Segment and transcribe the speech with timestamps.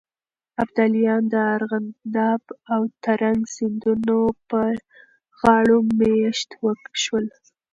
[0.63, 4.71] ابداليان د ارغنداب او ترنک سيندونو پر
[5.39, 6.49] غاړو مېشت
[7.03, 7.25] شول.